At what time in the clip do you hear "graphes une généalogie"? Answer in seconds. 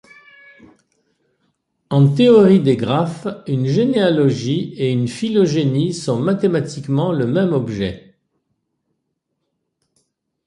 2.75-4.73